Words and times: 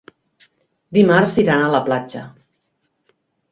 Dimarts 0.99 1.35
iran 1.45 1.67
a 1.67 1.69
la 1.77 1.83
platja. 1.91 2.25